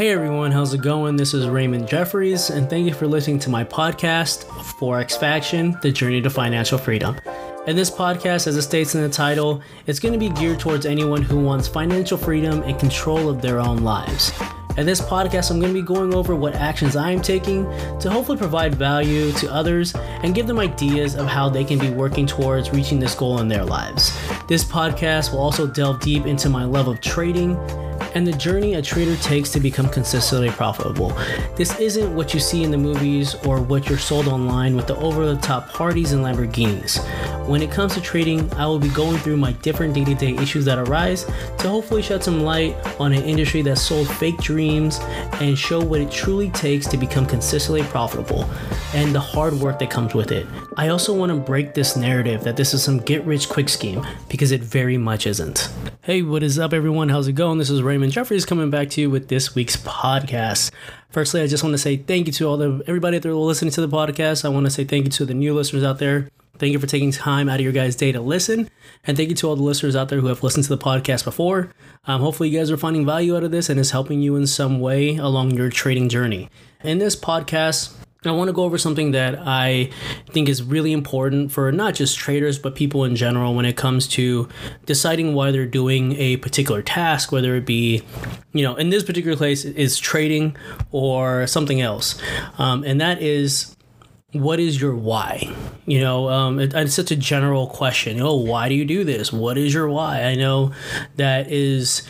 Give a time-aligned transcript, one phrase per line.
[0.00, 1.16] Hey everyone, how's it going?
[1.16, 5.92] This is Raymond Jeffries, and thank you for listening to my podcast, Forex Faction The
[5.92, 7.20] Journey to Financial Freedom.
[7.66, 10.86] In this podcast, as it states in the title, it's going to be geared towards
[10.86, 14.32] anyone who wants financial freedom and control of their own lives.
[14.76, 17.64] In this podcast, I'm going to be going over what actions I am taking
[17.98, 21.90] to hopefully provide value to others and give them ideas of how they can be
[21.90, 24.16] working towards reaching this goal in their lives.
[24.46, 27.56] This podcast will also delve deep into my love of trading
[28.14, 31.10] and the journey a trader takes to become consistently profitable.
[31.56, 34.96] This isn't what you see in the movies or what you're sold online with the
[34.96, 36.98] over the top parties and Lamborghinis.
[37.46, 40.34] When it comes to trading, I will be going through my different day to day
[40.36, 41.24] issues that arise
[41.58, 46.00] to hopefully shed some light on an industry that sold fake dreams and show what
[46.00, 48.44] it truly takes to become consistently profitable
[48.94, 50.46] and the hard work that comes with it.
[50.76, 54.06] I also want to break this narrative that this is some get rich quick scheme
[54.28, 55.70] because it very much isn't.
[56.02, 57.08] Hey, what is up, everyone?
[57.08, 57.58] How's it going?
[57.58, 60.70] This is Raymond Jeffries coming back to you with this week's podcast.
[61.10, 63.72] Firstly, I just want to say thank you to all the everybody that are listening
[63.72, 64.44] to the podcast.
[64.44, 66.28] I want to say thank you to the new listeners out there.
[66.60, 68.68] Thank you for taking time out of your guys' day to listen.
[69.04, 71.24] And thank you to all the listeners out there who have listened to the podcast
[71.24, 71.72] before.
[72.04, 74.46] Um, hopefully, you guys are finding value out of this and is helping you in
[74.46, 76.50] some way along your trading journey.
[76.84, 77.94] In this podcast,
[78.26, 79.88] I want to go over something that I
[80.32, 84.06] think is really important for not just traders, but people in general when it comes
[84.08, 84.46] to
[84.84, 88.02] deciding why they're doing a particular task, whether it be,
[88.52, 90.54] you know, in this particular case, is trading
[90.90, 92.20] or something else.
[92.58, 93.74] Um, and that is
[94.32, 95.52] what is your why?
[95.86, 98.20] You know, um, it, it's such a general question.
[98.20, 99.32] Oh, why do you do this?
[99.32, 100.22] What is your why?
[100.22, 100.72] I know
[101.16, 102.02] that is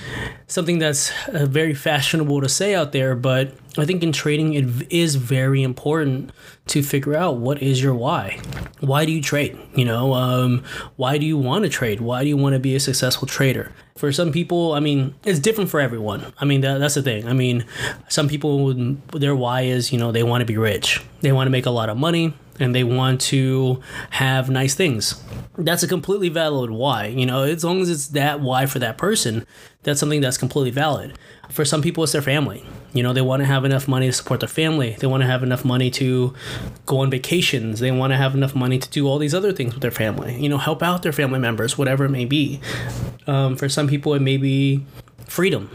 [0.46, 4.92] something that's uh, very fashionable to say out there, but I think in trading it
[4.92, 6.30] is very important
[6.66, 8.38] to figure out what is your why.
[8.80, 9.58] Why do you trade?
[9.74, 10.62] You know, um,
[10.96, 12.00] why do you want to trade?
[12.00, 13.72] Why do you want to be a successful trader?
[14.00, 16.32] For some people, I mean, it's different for everyone.
[16.38, 17.28] I mean, that, that's the thing.
[17.28, 17.66] I mean,
[18.08, 18.72] some people,
[19.12, 21.04] their why is, you know, they want to be rich.
[21.20, 23.80] They want to make a lot of money and they want to
[24.10, 25.22] have nice things.
[25.56, 27.06] That's a completely valid why.
[27.06, 29.46] You know, as long as it's that why for that person,
[29.82, 31.18] that's something that's completely valid.
[31.48, 32.64] For some people, it's their family.
[32.92, 34.96] You know, they want to have enough money to support their family.
[34.98, 36.34] They want to have enough money to
[36.86, 37.80] go on vacations.
[37.80, 40.40] They want to have enough money to do all these other things with their family.
[40.40, 42.60] You know, help out their family members, whatever it may be.
[43.26, 44.84] Um, for some people, it may be
[45.26, 45.70] freedom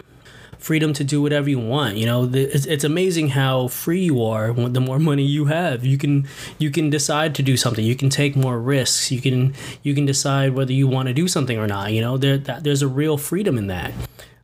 [0.66, 1.96] freedom to do whatever you want.
[1.96, 4.52] You know, it's, it's amazing how free you are.
[4.52, 6.28] The more money you have, you can
[6.58, 7.86] you can decide to do something.
[7.86, 9.12] You can take more risks.
[9.12, 9.54] You can
[9.84, 11.94] you can decide whether you want to do something or not.
[11.94, 13.92] You know, there that, there's a real freedom in that.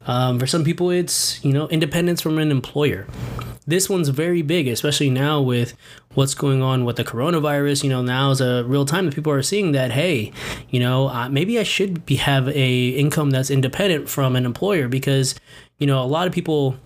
[0.05, 3.07] Um, for some people, it's you know independence from an employer.
[3.67, 5.75] This one's very big, especially now with
[6.13, 7.83] what's going on with the coronavirus.
[7.83, 10.31] You know, now is a real time that people are seeing that hey,
[10.69, 14.88] you know, uh, maybe I should be have a income that's independent from an employer
[14.88, 15.35] because
[15.81, 16.78] you know, a lot of people.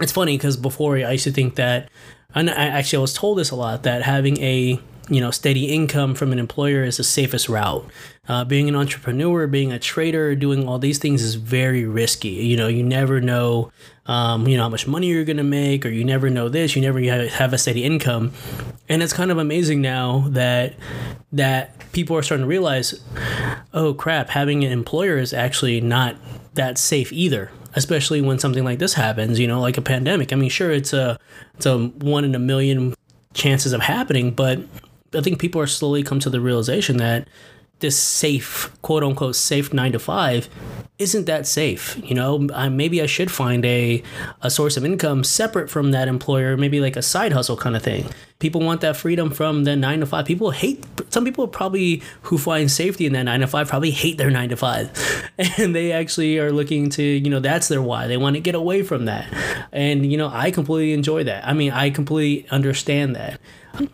[0.00, 1.90] It's funny because before I used to think that,
[2.34, 4.80] and I actually I was told this a lot that having a
[5.10, 7.84] you know steady income from an employer is the safest route.
[8.28, 12.28] Uh, being an entrepreneur, being a trader, doing all these things is very risky.
[12.28, 13.72] You know, you never know,
[14.06, 16.76] um, you know, how much money you're gonna make, or you never know this.
[16.76, 18.32] You never have a steady income,
[18.88, 20.74] and it's kind of amazing now that
[21.32, 23.02] that people are starting to realize,
[23.74, 26.14] oh crap, having an employer is actually not
[26.54, 30.32] that safe either especially when something like this happens, you know, like a pandemic.
[30.32, 31.18] I mean, sure, it's a
[31.54, 32.94] it's a one in a million
[33.34, 34.60] chances of happening, but
[35.14, 37.28] I think people are slowly come to the realization that
[37.80, 40.48] this safe, quote unquote, safe nine to five
[41.00, 41.98] isn't that safe.
[42.04, 44.02] You know, I, maybe I should find a,
[44.42, 47.82] a source of income separate from that employer, maybe like a side hustle kind of
[47.82, 48.04] thing.
[48.38, 50.26] People want that freedom from the nine to five.
[50.26, 54.18] People hate, some people probably who find safety in that nine to five probably hate
[54.18, 54.90] their nine to five.
[55.56, 58.06] And they actually are looking to, you know, that's their why.
[58.06, 59.26] They want to get away from that.
[59.72, 61.46] And, you know, I completely enjoy that.
[61.46, 63.40] I mean, I completely understand that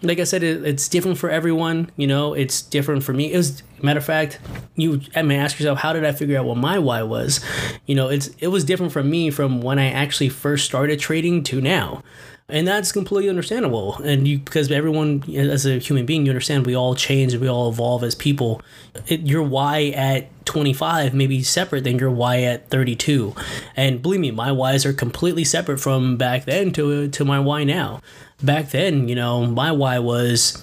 [0.03, 1.91] like I said, it, it's different for everyone.
[1.97, 3.33] You know, it's different for me.
[3.33, 4.39] It was matter of fact,
[4.75, 7.45] you I mean ask yourself, how did I figure out what my why was?
[7.87, 11.43] You know, it's it was different for me from when I actually first started trading
[11.45, 12.03] to now.
[12.49, 13.97] And that's completely understandable.
[13.97, 17.69] And you because everyone as a human being, you understand we all change we all
[17.69, 18.63] evolve as people.
[19.09, 23.35] It, your why at 25 may be separate than your why at 32.
[23.77, 27.65] And believe me, my whys are completely separate from back then to to my why
[27.65, 28.01] now
[28.43, 30.63] back then, you know, my why was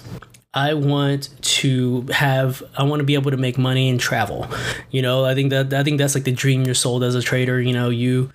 [0.54, 4.46] I want to have I want to be able to make money and travel.
[4.90, 7.22] You know, I think that I think that's like the dream you're sold as a
[7.22, 8.30] trader, you know, you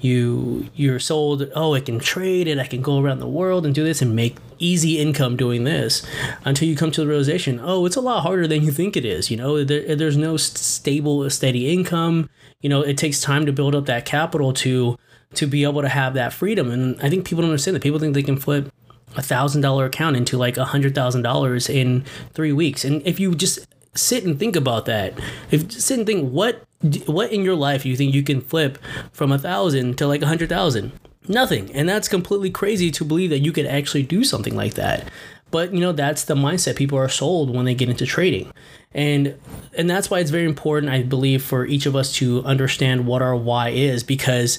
[0.00, 3.74] you you're sold oh i can trade and i can go around the world and
[3.74, 6.04] do this and make easy income doing this
[6.44, 9.04] until you come to the realization oh it's a lot harder than you think it
[9.04, 12.28] is you know there, there's no stable steady income
[12.62, 14.98] you know it takes time to build up that capital to
[15.34, 16.70] to be able to have that freedom.
[16.70, 17.82] And I think people don't understand that.
[17.82, 18.72] People think they can flip
[19.16, 22.84] a thousand dollar account into like a hundred thousand dollars in three weeks.
[22.84, 25.18] And if you just sit and think about that,
[25.50, 26.64] if sit and think what
[27.06, 28.78] what in your life you think you can flip
[29.12, 30.92] from a thousand to like a hundred thousand?
[31.28, 31.70] Nothing.
[31.72, 35.08] And that's completely crazy to believe that you could actually do something like that.
[35.52, 38.52] But you know, that's the mindset people are sold when they get into trading.
[38.94, 39.38] And
[39.76, 43.22] and that's why it's very important, I believe, for each of us to understand what
[43.22, 44.58] our why is because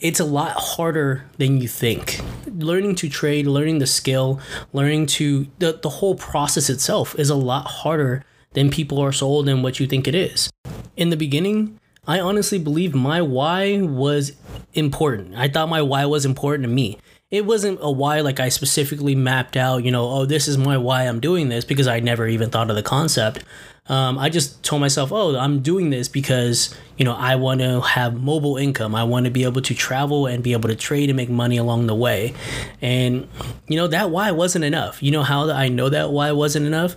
[0.00, 2.20] it's a lot harder than you think.
[2.46, 4.40] Learning to trade, learning the skill,
[4.72, 9.48] learning to the, the whole process itself is a lot harder than people are sold
[9.48, 10.50] and what you think it is.
[10.96, 14.32] In the beginning, I honestly believe my why was
[14.72, 15.34] important.
[15.36, 16.98] I thought my why was important to me.
[17.30, 20.78] It wasn't a why like I specifically mapped out, you know, oh, this is my
[20.78, 23.44] why I'm doing this because I never even thought of the concept.
[23.86, 27.82] Um, I just told myself, oh, I'm doing this because, you know, I want to
[27.82, 28.94] have mobile income.
[28.94, 31.58] I want to be able to travel and be able to trade and make money
[31.58, 32.32] along the way.
[32.80, 33.28] And,
[33.66, 35.02] you know, that why wasn't enough.
[35.02, 36.96] You know how I know that why wasn't enough?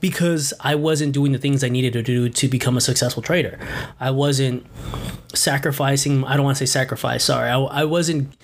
[0.00, 3.58] Because I wasn't doing the things I needed to do to become a successful trader.
[3.98, 4.66] I wasn't
[5.34, 7.48] sacrificing, I don't want to say sacrifice, sorry.
[7.48, 8.34] I, I wasn't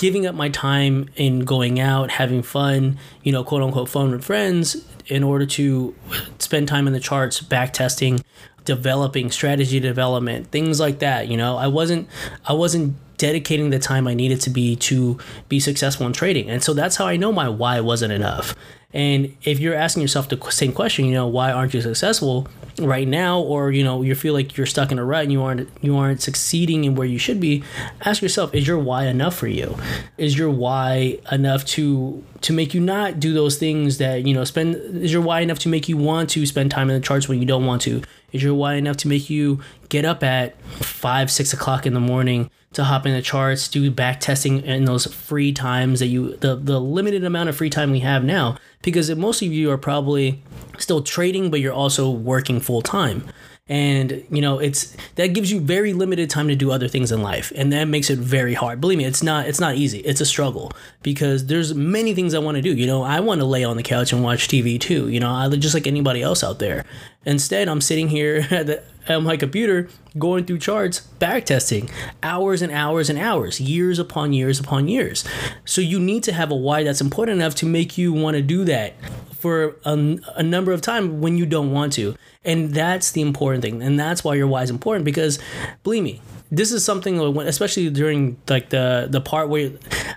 [0.00, 4.24] giving up my time in going out, having fun, you know, quote unquote fun with
[4.24, 5.94] friends in order to
[6.38, 8.18] spend time in the charts, back testing,
[8.64, 11.28] developing strategy development, things like that.
[11.28, 12.08] You know, I wasn't
[12.46, 15.18] I wasn't dedicating the time I needed to be to
[15.50, 16.48] be successful in trading.
[16.48, 18.54] And so that's how I know my why wasn't enough.
[18.94, 22.48] And if you're asking yourself the same question, you know, why aren't you successful
[22.80, 25.42] right now, or you know, you feel like you're stuck in a rut and you
[25.42, 27.62] aren't you aren't succeeding in where you should be,
[28.04, 29.76] ask yourself: Is your why enough for you?
[30.16, 34.44] Is your why enough to to make you not do those things that you know
[34.44, 34.74] spend?
[34.74, 37.38] Is your why enough to make you want to spend time in the charts when
[37.38, 38.02] you don't want to?
[38.32, 42.00] Is your why enough to make you get up at five, six o'clock in the
[42.00, 46.36] morning to hop in the charts, do back testing in those free times that you
[46.36, 48.56] the the limited amount of free time we have now?
[48.82, 50.42] Because most of you are probably
[50.78, 53.24] still trading, but you're also working full time
[53.70, 57.22] and you know it's that gives you very limited time to do other things in
[57.22, 58.80] life and that makes it very hard.
[58.80, 60.00] Believe me it's not it's not easy.
[60.00, 60.72] It's a struggle
[61.02, 62.74] because there's many things i want to do.
[62.74, 65.30] You know i want to lay on the couch and watch tv too you know
[65.30, 66.84] I, just like anybody else out there.
[67.24, 71.90] Instead i'm sitting here at, the, at my computer going through charts back testing
[72.22, 75.24] hours and hours and hours years upon years upon years.
[75.64, 78.42] So you need to have a why that's important enough to make you want to
[78.42, 78.94] do that
[79.34, 82.14] for a, a number of time when you don't want to.
[82.44, 83.82] And that's the important thing.
[83.82, 85.38] And that's why your why is important because
[85.82, 86.20] believe me
[86.50, 89.70] this is something especially during like the the part where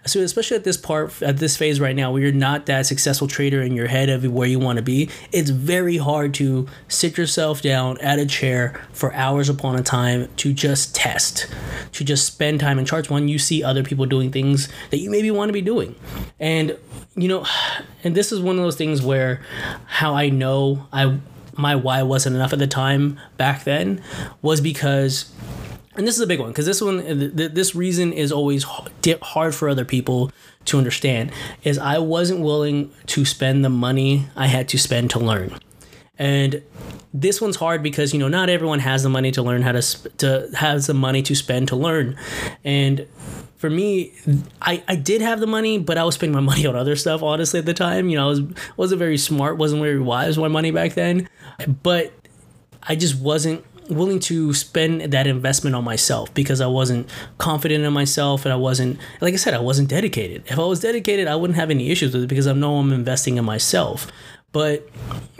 [0.05, 3.27] so especially at this part at this phase right now where you're not that successful
[3.27, 7.17] trader in your head of where you want to be it's very hard to sit
[7.17, 11.47] yourself down at a chair for hours upon a time to just test
[11.91, 15.09] to just spend time in charts when you see other people doing things that you
[15.09, 15.95] maybe want to be doing.
[16.39, 16.77] And
[17.15, 17.45] you know
[18.03, 19.41] and this is one of those things where
[19.85, 21.17] how i know i
[21.55, 24.01] my why wasn't enough at the time back then
[24.41, 25.31] was because
[25.95, 26.97] and this is a big one because this one
[27.35, 28.65] this reason is always
[29.21, 30.31] hard for other people
[30.65, 31.31] to understand
[31.63, 35.57] is i wasn't willing to spend the money i had to spend to learn
[36.17, 36.61] and
[37.13, 39.81] this one's hard because you know not everyone has the money to learn how to
[39.81, 42.17] sp- to has the money to spend to learn
[42.63, 43.07] and
[43.63, 44.11] for me,
[44.61, 47.23] I, I did have the money, but I was spending my money on other stuff.
[47.23, 48.41] Honestly, at the time, you know, I was
[48.75, 51.29] wasn't very smart, wasn't very wise with my money back then.
[51.81, 52.11] But
[52.85, 57.93] I just wasn't willing to spend that investment on myself because I wasn't confident in
[57.93, 60.43] myself and I wasn't like I said I wasn't dedicated.
[60.47, 62.91] If I was dedicated, I wouldn't have any issues with it because I know I'm
[62.91, 64.07] investing in myself.
[64.51, 64.87] But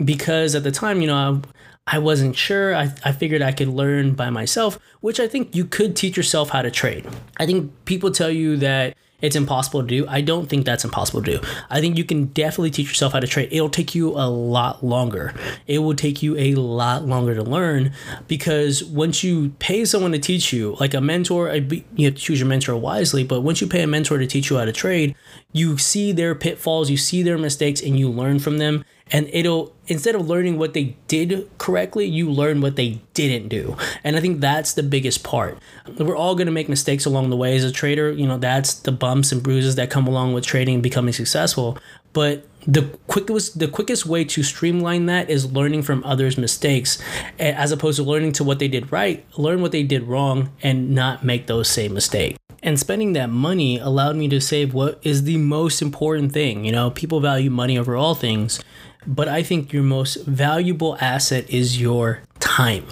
[0.04, 1.40] because at the time, you know, I
[1.86, 2.74] I wasn't sure.
[2.74, 6.48] I, I figured I could learn by myself, which I think you could teach yourself
[6.48, 7.06] how to trade.
[7.36, 10.06] I think people tell you that it's impossible to do.
[10.08, 11.46] I don't think that's impossible to do.
[11.70, 13.48] I think you can definitely teach yourself how to trade.
[13.50, 15.34] It'll take you a lot longer.
[15.66, 17.92] It will take you a lot longer to learn
[18.28, 22.40] because once you pay someone to teach you, like a mentor, you have to choose
[22.40, 25.14] your mentor wisely, but once you pay a mentor to teach you how to trade,
[25.52, 29.73] you see their pitfalls, you see their mistakes, and you learn from them and it'll
[29.86, 33.76] instead of learning what they did correctly you learn what they didn't do.
[34.02, 35.58] And i think that's the biggest part.
[35.98, 37.56] We're all going to make mistakes along the way.
[37.56, 40.74] As a trader you know that's the bumps and bruises that come along with trading
[40.74, 41.78] and becoming successful.
[42.12, 46.98] But the quickest the quickest way to streamline that is learning from others mistakes
[47.38, 50.94] as opposed to learning to what they did right learn what they did wrong and
[50.94, 52.38] not make those same mistakes.
[52.62, 56.64] And spending that money allowed me to save what is the most important thing.
[56.64, 58.62] You know people value money over all things
[59.06, 62.84] but I think your most valuable asset is your time.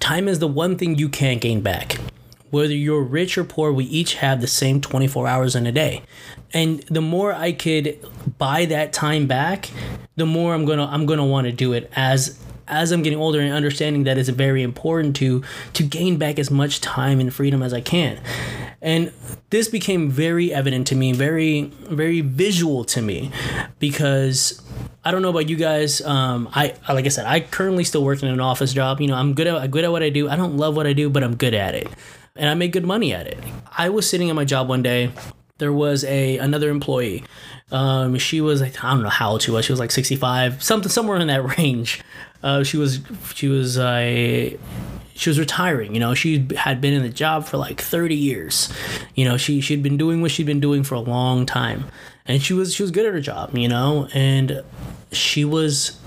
[0.00, 1.98] Time is the one thing you can't gain back.
[2.50, 6.02] whether you're rich or poor, we each have the same 24 hours in a day.
[6.52, 7.98] And the more I could
[8.38, 9.70] buy that time back,
[10.14, 13.40] the more I'm gonna I'm gonna want to do it as as I'm getting older
[13.40, 15.42] and understanding that it's very important to
[15.72, 18.20] to gain back as much time and freedom as I can.
[18.80, 19.12] And
[19.50, 23.32] this became very evident to me, very very visual to me
[23.80, 24.62] because
[25.04, 26.00] I don't know about you guys.
[26.00, 29.00] Um, I like I said, I currently still work in an office job.
[29.00, 30.28] You know, I'm good at good at what I do.
[30.28, 31.88] I don't love what I do, but I'm good at it,
[32.36, 33.38] and I make good money at it.
[33.76, 35.10] I was sitting at my job one day.
[35.58, 37.24] There was a another employee.
[37.70, 39.64] Um, she was I don't know how old she was.
[39.64, 42.02] She was like 65, something somewhere in that range.
[42.42, 43.00] Uh, she was
[43.34, 44.56] she was uh,
[45.14, 45.94] she was retiring.
[45.94, 48.72] You know, she had been in the job for like 30 years.
[49.14, 51.84] You know, she she'd been doing what she'd been doing for a long time,
[52.26, 53.56] and she was she was good at her job.
[53.56, 54.62] You know, and
[55.12, 55.98] she was,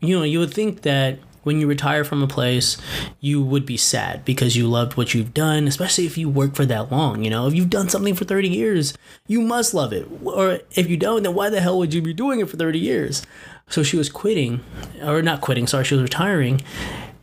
[0.00, 2.76] you know, you would think that when you retire from a place,
[3.20, 6.64] you would be sad because you loved what you've done, especially if you work for
[6.66, 7.24] that long.
[7.24, 8.94] You know, if you've done something for 30 years,
[9.26, 10.06] you must love it.
[10.22, 12.78] Or if you don't, then why the hell would you be doing it for 30
[12.78, 13.22] years?
[13.68, 14.60] So she was quitting,
[15.02, 16.60] or not quitting, sorry, she was retiring,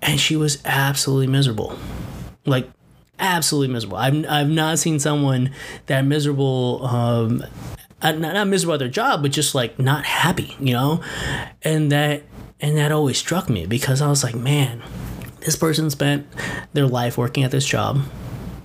[0.02, 1.78] and she was absolutely miserable.
[2.46, 2.70] Like,
[3.20, 3.98] absolutely miserable.
[3.98, 5.52] I've, I've not seen someone
[5.86, 7.44] that miserable um,
[8.02, 11.04] Uh, not, not miserable at their job, but just like not happy, you know?
[11.64, 12.24] And that
[12.62, 14.82] and that always struck me because I was like, man,
[15.42, 16.28] this person spent
[16.74, 18.02] their life working at this job.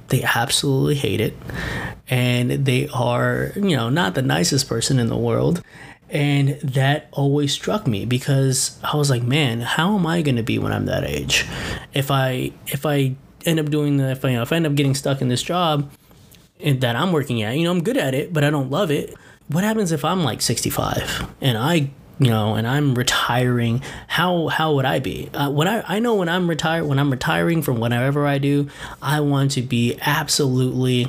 [0.09, 1.35] They absolutely hate it.
[2.09, 5.63] And they are, you know, not the nicest person in the world.
[6.11, 10.43] And that always struck me because I was like, man, how am I going to
[10.43, 11.47] be when I'm that age?
[11.93, 14.67] If I if I end up doing the if I, you know, if I end
[14.67, 15.91] up getting stuck in this job
[16.61, 18.91] eh, that I'm working at, you know, I'm good at it, but I don't love
[18.91, 19.15] it.
[19.49, 24.75] What happens if I'm like 65 and I you know, and I'm retiring, how how
[24.75, 25.31] would I be?
[25.35, 28.69] Uh, when I I know when I'm retired, when I'm retiring from whatever I do,
[29.03, 31.09] I want to be absolutely,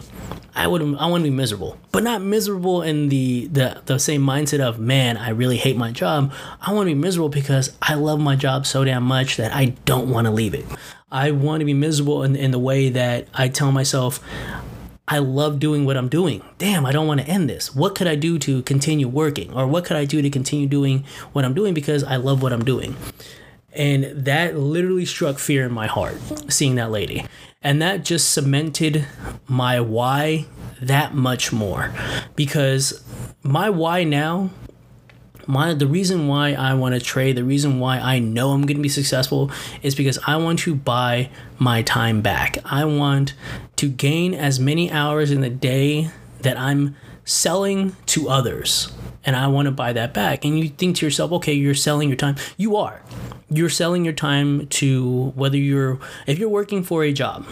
[0.55, 4.23] I would I want to be miserable, but not miserable in the the the same
[4.23, 6.33] mindset of man, I really hate my job.
[6.59, 9.65] I want to be miserable because I love my job so damn much that I
[9.85, 10.65] don't want to leave it.
[11.11, 14.19] I want to be miserable in, in the way that I tell myself
[15.07, 16.41] I love doing what I'm doing.
[16.57, 17.75] Damn, I don't want to end this.
[17.75, 19.53] What could I do to continue working?
[19.53, 22.51] Or what could I do to continue doing what I'm doing because I love what
[22.51, 22.95] I'm doing?
[23.71, 26.17] And that literally struck fear in my heart,
[26.49, 27.25] seeing that lady.
[27.61, 29.05] And that just cemented
[29.47, 30.45] my why
[30.81, 31.93] that much more.
[32.35, 33.03] Because
[33.43, 34.49] my why now
[35.47, 38.77] my the reason why I want to trade, the reason why I know I'm going
[38.77, 42.57] to be successful is because I want to buy my time back.
[42.65, 43.33] I want
[43.77, 46.09] to gain as many hours in the day
[46.41, 48.91] that I'm selling to others
[49.25, 50.45] and I want to buy that back.
[50.45, 52.35] And you think to yourself, okay, you're selling your time.
[52.57, 53.01] You are.
[53.49, 57.45] You're selling your time to whether you're if you're working for a job,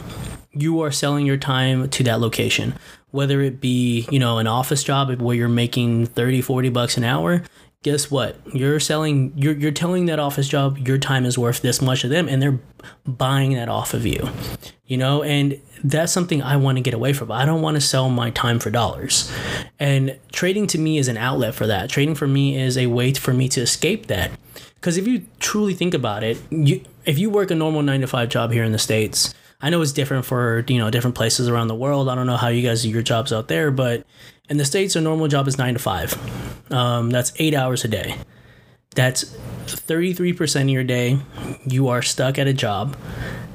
[0.52, 2.76] you are selling your time to that location.
[3.12, 7.04] Whether it be, you know, an office job where you're making 30, 40 bucks an
[7.04, 7.44] hour,
[7.84, 8.38] guess what?
[8.54, 12.10] You're selling you're you're telling that office job your time is worth this much of
[12.10, 12.60] them and they're
[13.06, 14.30] buying that off of you.
[14.88, 17.32] You know, and that's something I want to get away from.
[17.32, 19.32] I don't want to sell my time for dollars.
[19.80, 21.90] And trading to me is an outlet for that.
[21.90, 24.32] Trading for me is a way for me to escape that.
[24.82, 28.08] Cuz if you truly think about it, you if you work a normal 9 to
[28.08, 31.48] 5 job here in the states, I know it's different for you know different places
[31.48, 32.10] around the world.
[32.10, 34.06] I don't know how you guys do your jobs out there, but
[34.50, 36.14] in the states, a normal job is nine to five.
[36.70, 38.18] Um, that's eight hours a day.
[38.94, 39.24] That's
[39.66, 41.18] thirty three percent of your day.
[41.66, 42.98] You are stuck at a job,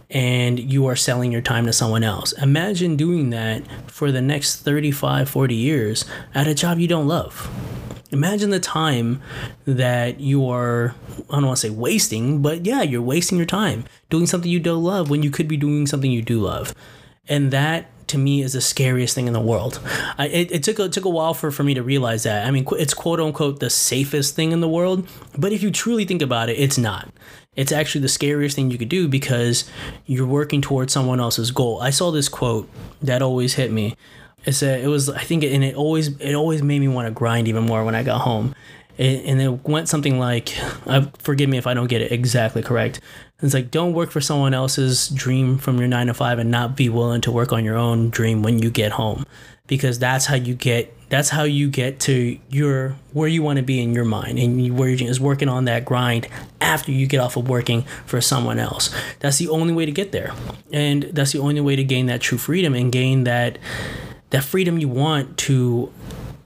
[0.08, 2.32] and you are selling your time to someone else.
[2.32, 7.50] Imagine doing that for the next 35, 40 years at a job you don't love.
[8.10, 9.20] Imagine the time
[9.66, 10.94] that you are,
[11.28, 14.60] I don't want to say wasting, but yeah, you're wasting your time doing something you
[14.60, 16.74] don't love when you could be doing something you do love.
[17.28, 19.80] And that to me is the scariest thing in the world.
[20.16, 22.46] I, it, it took a, it took a while for, for me to realize that.
[22.46, 26.04] I mean, it's quote unquote the safest thing in the world, but if you truly
[26.04, 27.10] think about it, it's not.
[27.54, 29.68] It's actually the scariest thing you could do because
[30.06, 31.80] you're working towards someone else's goal.
[31.80, 32.70] I saw this quote
[33.02, 33.96] that always hit me.
[34.44, 37.12] It said it was I think and it always it always made me want to
[37.12, 38.54] grind even more when I got home.
[38.96, 40.52] It, and it went something like,
[40.86, 43.00] uh, forgive me if I don't get it exactly correct.
[43.40, 46.76] It's like don't work for someone else's dream from your nine to five and not
[46.76, 49.24] be willing to work on your own dream when you get home,
[49.68, 53.62] because that's how you get that's how you get to your where you want to
[53.62, 56.26] be in your mind and you, where you're working on that grind
[56.60, 58.92] after you get off of working for someone else.
[59.20, 60.32] That's the only way to get there,
[60.72, 63.58] and that's the only way to gain that true freedom and gain that
[64.30, 65.92] that freedom you want to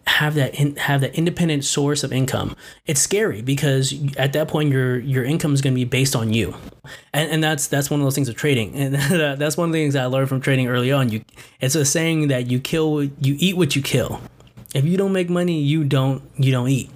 [0.07, 2.57] have that in, have that independent source of income.
[2.87, 6.33] It's scary because at that point your your income is going to be based on
[6.33, 6.55] you,
[7.12, 9.79] and and that's that's one of those things of trading, and that's one of the
[9.79, 11.09] things I learned from trading early on.
[11.11, 11.25] You
[11.61, 14.21] it's a saying that you kill you eat what you kill.
[14.75, 16.91] If you don't make money, you don't you don't eat,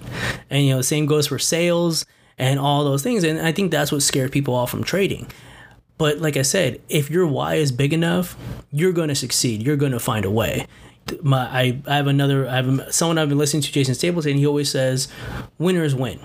[0.49, 2.05] and you know same goes for sales
[2.37, 3.23] and all those things.
[3.23, 5.27] And I think that's what scared people off from trading.
[5.97, 8.37] But like I said, if your why is big enough,
[8.71, 9.63] you're going to succeed.
[9.63, 10.67] You're going to find a way.
[11.21, 14.39] My I, I have another I have someone I've been listening to Jason Stapleton and
[14.39, 15.07] he always says
[15.57, 16.19] winners win.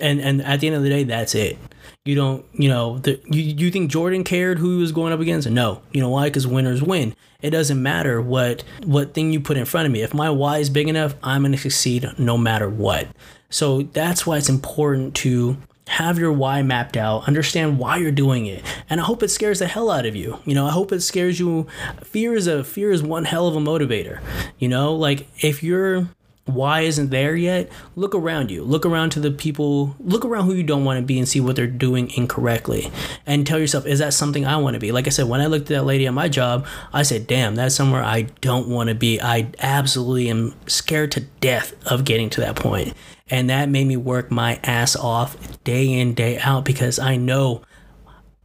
[0.00, 1.56] And and at the end of the day that's it.
[2.04, 5.20] You don't you know the, you, you think Jordan cared who he was going up
[5.20, 5.48] against?
[5.48, 5.80] No.
[5.92, 6.24] You know why?
[6.24, 7.14] Because winners win.
[7.40, 10.02] It doesn't matter what what thing you put in front of me.
[10.02, 13.06] If my why is big enough I'm going to succeed no matter what.
[13.48, 15.56] So that's why it's important to
[15.88, 18.64] have your why mapped out, understand why you're doing it.
[18.88, 20.38] And I hope it scares the hell out of you.
[20.44, 21.66] You know, I hope it scares you.
[22.02, 24.20] Fear is a fear is one hell of a motivator.
[24.58, 26.08] You know, like if you're
[26.46, 28.64] why isn't there yet look around you.
[28.64, 31.40] Look around to the people look around who you don't want to be and see
[31.40, 32.90] what they're doing incorrectly.
[33.24, 34.92] And tell yourself is that something i want to be?
[34.92, 37.54] Like i said when i looked at that lady at my job i said damn
[37.54, 39.20] that's somewhere i don't want to be.
[39.20, 42.92] I absolutely am scared to death of getting to that point.
[43.30, 47.62] and that made me work my ass off day in day out because i know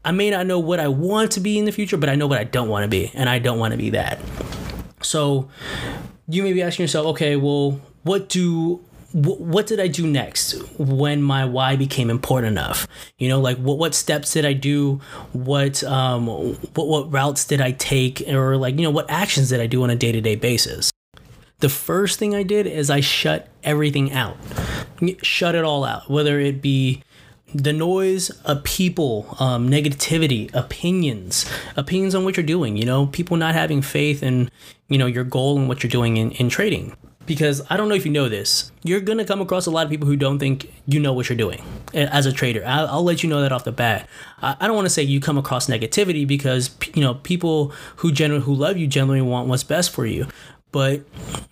[0.06, 2.28] i may not know what i want to be in the future but i know
[2.28, 4.20] what i don't want to be and i don't want to be that.
[5.02, 5.50] So
[6.28, 11.22] you may be asking yourself okay well what do what did I do next when
[11.24, 12.88] my why became important enough?
[13.18, 15.02] You know, like what what steps did I do?
[15.34, 19.62] What um what what routes did I take or like, you know, what actions did
[19.62, 20.92] I do on a day-to-day basis?
[21.60, 24.38] The first thing I did is I shut everything out.
[25.22, 27.02] Shut it all out, whether it be
[27.54, 33.38] the noise of people, um, negativity, opinions, opinions on what you're doing, you know, people
[33.38, 34.52] not having faith in,
[34.88, 36.96] you know, your goal and what you're doing in, in trading
[37.30, 38.72] because I don't know if you know this.
[38.84, 41.38] You're gonna come across a lot of people who don't think you know what you're
[41.38, 41.62] doing
[41.94, 42.64] eh, as a trader.
[42.66, 44.10] I'll, I'll let you know that off the bat.
[44.42, 48.12] I, I don't want to say you come across negativity because you know people who
[48.12, 50.28] generally who love you generally want what's best for you
[50.72, 51.02] but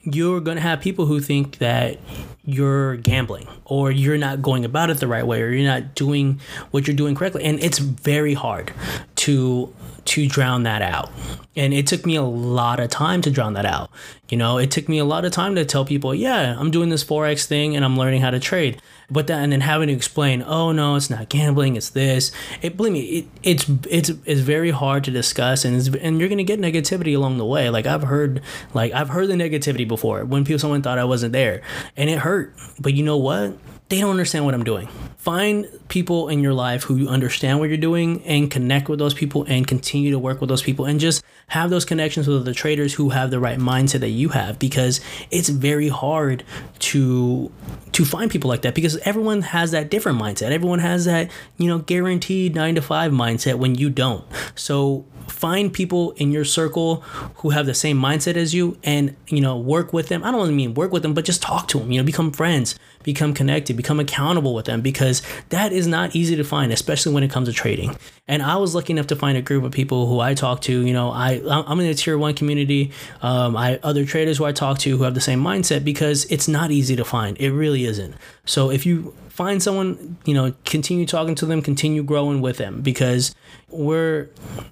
[0.03, 1.99] you're going to have people who think that
[2.45, 6.39] you're gambling or you're not going about it the right way or you're not doing
[6.71, 8.71] what you're doing correctly and it's very hard
[9.15, 9.73] to
[10.07, 11.11] to drown that out.
[11.55, 13.89] And it took me a lot of time to drown that out.
[14.29, 16.89] You know, it took me a lot of time to tell people, yeah, I'm doing
[16.89, 18.81] this Forex thing and I'm learning how to trade.
[19.09, 22.31] But then, and then having to explain, oh no, it's not gambling, it's this.
[22.61, 26.43] It believe me, it, it's it's it's very hard to discuss, and and you're gonna
[26.43, 27.69] get negativity along the way.
[27.69, 28.41] Like I've heard,
[28.73, 31.61] like I've heard the negativity before when people someone thought I wasn't there,
[31.95, 32.55] and it hurt.
[32.79, 33.57] But you know what?
[33.89, 34.87] they don't understand what I'm doing.
[35.17, 39.45] Find people in your life who understand what you're doing and connect with those people
[39.47, 42.93] and continue to work with those people and just have those connections with the traders
[42.93, 44.99] who have the right mindset that you have because
[45.31, 46.43] it's very hard
[46.79, 47.51] to
[47.93, 50.51] to find people like that because everyone has that different mindset.
[50.51, 54.25] Everyone has that, you know, guaranteed 9 to 5 mindset when you don't.
[54.55, 57.01] So find people in your circle
[57.37, 60.23] who have the same mindset as you and you know work with them.
[60.23, 62.77] I don't mean work with them but just talk to them you know become friends
[63.03, 67.23] become connected become accountable with them because that is not easy to find especially when
[67.23, 67.95] it comes to trading.
[68.27, 70.85] And i was lucky enough to find a group of people who i talk to
[70.85, 72.91] you know i i'm in the tier one community.
[73.21, 76.47] Um, i other traders who i talk to who have the same mindset because it's
[76.47, 77.37] not easy to find.
[77.37, 78.15] It really isn't
[78.47, 82.81] so if you find someone, you know, continue talking to them, continue growing with them
[82.81, 83.35] because
[83.69, 84.29] we're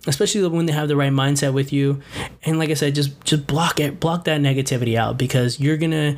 [0.07, 2.01] especially when they have the right mindset with you.
[2.43, 6.17] And like I said, just just block it, block that negativity out because you're gonna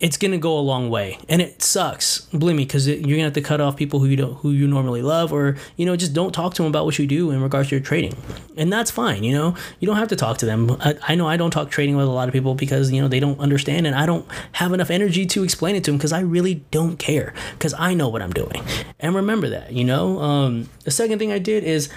[0.00, 2.22] it's gonna go a long way, and it sucks.
[2.26, 4.66] Believe me, because you're gonna have to cut off people who you don't, who you
[4.66, 7.42] normally love, or you know, just don't talk to them about what you do in
[7.42, 8.16] regards to your trading,
[8.56, 9.22] and that's fine.
[9.22, 10.70] You know, you don't have to talk to them.
[10.80, 13.08] I, I know I don't talk trading with a lot of people because you know
[13.08, 16.12] they don't understand, and I don't have enough energy to explain it to them because
[16.12, 18.64] I really don't care because I know what I'm doing,
[18.98, 19.72] and remember that.
[19.72, 21.90] You know, um, the second thing I did is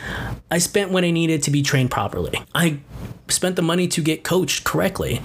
[0.51, 2.33] I spent what I needed to be trained properly.
[2.53, 2.79] I
[3.33, 5.21] spent the money to get coached correctly.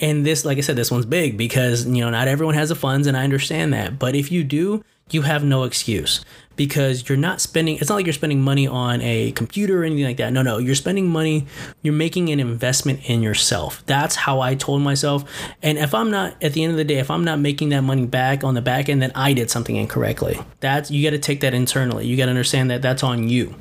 [0.00, 2.74] And this, like I said, this one's big because, you know, not everyone has the
[2.74, 3.98] funds and I understand that.
[3.98, 6.24] But if you do, you have no excuse
[6.56, 10.04] because you're not spending it's not like you're spending money on a computer or anything
[10.04, 10.32] like that.
[10.32, 11.46] No no you're spending money
[11.82, 13.84] you're making an investment in yourself.
[13.86, 15.24] That's how i told myself.
[15.62, 17.82] And if i'm not at the end of the day if i'm not making that
[17.82, 20.40] money back on the back end then i did something incorrectly.
[20.60, 22.06] That's you got to take that internally.
[22.06, 23.54] You got to understand that that's on you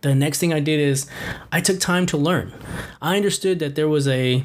[0.00, 1.06] the next thing I did is
[1.50, 2.52] I took time to learn.
[3.02, 4.44] I understood that there was a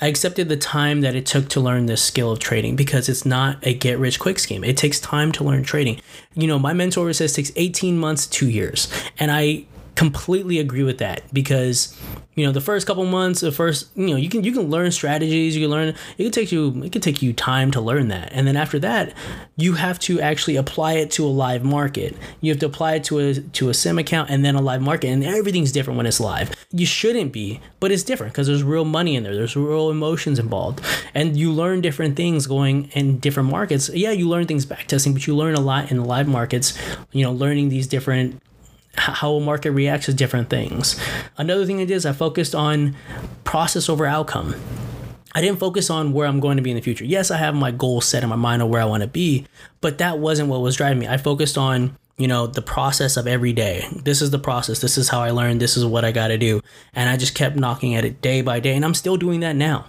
[0.00, 3.24] I accepted the time that it took to learn this skill of trading because it's
[3.24, 4.64] not a get rich quick scheme.
[4.64, 6.00] It takes time to learn trading.
[6.34, 8.88] You know, my mentor says it takes 18 months, 2 years.
[9.20, 11.96] And I completely agree with that because
[12.34, 14.90] you know the first couple months the first you know you can you can learn
[14.90, 18.08] strategies you can learn it can take you it can take you time to learn
[18.08, 18.30] that.
[18.32, 19.12] And then after that
[19.56, 22.16] you have to actually apply it to a live market.
[22.40, 24.80] You have to apply it to a to a sim account and then a live
[24.80, 26.52] market and everything's different when it's live.
[26.70, 29.34] You shouldn't be but it's different because there's real money in there.
[29.34, 30.80] There's real emotions involved.
[31.14, 33.90] And you learn different things going in different markets.
[33.90, 36.78] Yeah you learn things back testing but you learn a lot in live markets
[37.12, 38.40] you know learning these different
[38.96, 41.00] how a market reacts to different things.
[41.36, 42.94] Another thing I did is I focused on
[43.44, 44.54] process over outcome.
[45.34, 47.04] I didn't focus on where I'm going to be in the future.
[47.04, 49.46] Yes, I have my goals set in my mind of where I want to be,
[49.80, 51.08] but that wasn't what was driving me.
[51.08, 54.98] I focused on you know the process of every day this is the process this
[54.98, 56.60] is how i learned this is what i got to do
[56.92, 59.56] and i just kept knocking at it day by day and i'm still doing that
[59.56, 59.86] now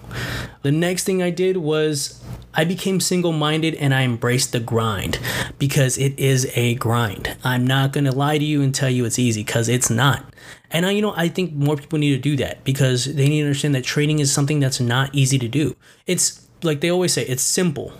[0.61, 2.22] the next thing i did was
[2.55, 5.19] I became single minded and I embraced the grind
[5.57, 7.35] because it is a grind.
[7.43, 10.23] I'm not going to lie to you and tell you it's easy because it's not.
[10.69, 13.41] And I, you know, I think more people need to do that because they need
[13.41, 15.75] to understand that trading is something that's not easy to do.
[16.05, 17.91] It's like they always say, it's simple.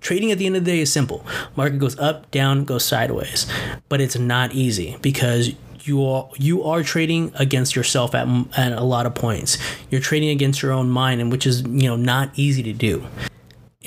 [0.00, 1.24] Trading at the end of the day is simple.
[1.54, 3.46] Market goes up, down, goes sideways,
[3.88, 8.82] but it's not easy because you are you are trading against yourself at, at a
[8.82, 9.58] lot of points.
[9.90, 13.06] You're trading against your own mind, and which is you know not easy to do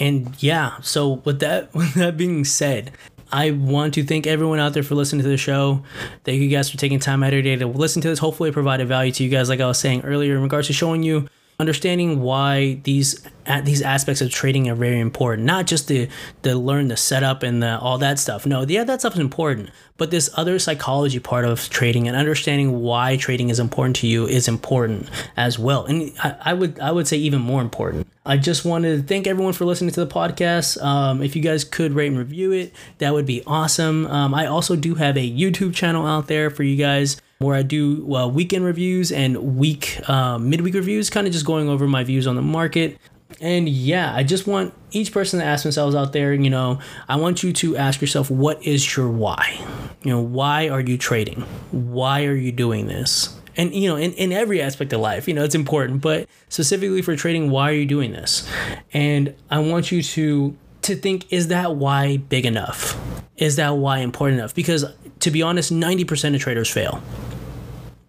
[0.02, 2.92] and yeah, so with that with that being said,
[3.32, 5.84] I want to thank everyone out there for listening to the show.
[6.24, 8.18] Thank you guys for taking time out of your day to listen to this.
[8.18, 10.74] Hopefully, it provided value to you guys, like I was saying earlier, in regards to
[10.74, 11.30] showing you
[11.62, 13.26] understanding why these
[13.63, 15.45] these aspects of trading are very important.
[15.45, 16.08] Not just to
[16.43, 18.45] to learn the setup and the all that stuff.
[18.45, 19.69] No, yeah, that stuff is important.
[19.97, 24.28] But this other psychology part of trading and understanding why trading is important to you
[24.28, 25.86] is important as well.
[25.86, 28.08] And I, I would I would say even more important.
[28.26, 30.82] I just wanted to thank everyone for listening to the podcast.
[30.84, 34.06] Um, if you guys could rate and review it, that would be awesome.
[34.08, 37.63] Um, I also do have a YouTube channel out there for you guys where I
[37.63, 42.27] do weekend reviews and week uh, midweek reviews, kind of just going over my views
[42.27, 42.97] on the market.
[43.39, 47.15] And yeah, I just want each person to ask themselves out there, you know, I
[47.15, 49.58] want you to ask yourself, what is your why?
[50.04, 51.41] You know, why are you trading?
[51.71, 53.36] Why are you doing this?
[53.58, 57.01] And, you know, in, in every aspect of life, you know, it's important, but specifically
[57.01, 58.47] for trading, why are you doing this?
[58.93, 63.00] And I want you to to think is that why big enough
[63.38, 64.86] is that why important enough because
[65.20, 67.02] to be honest 90% of traders fail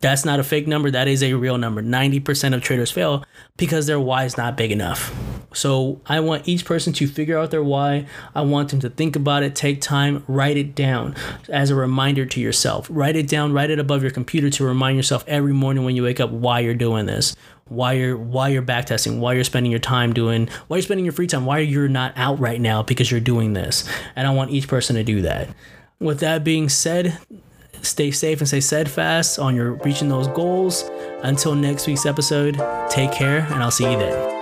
[0.02, 0.90] that's not a fake number.
[0.90, 1.80] That is a real number.
[1.80, 3.24] 90% of traders fail
[3.56, 5.14] because their why is not big enough.
[5.54, 8.06] So I want each person to figure out their why.
[8.34, 11.14] I want them to think about it, take time, write it down
[11.48, 12.88] as a reminder to yourself.
[12.90, 16.02] Write it down, write it above your computer to remind yourself every morning when you
[16.02, 17.36] wake up why you're doing this.
[17.72, 21.12] Why you're why you're backtesting, why you're spending your time doing, why you're spending your
[21.12, 23.88] free time, why you're not out right now because you're doing this.
[24.14, 25.48] And I want each person to do that.
[25.98, 27.18] With that being said,
[27.80, 30.90] stay safe and stay steadfast on your reaching those goals.
[31.22, 34.41] Until next week's episode, take care and I'll see you then.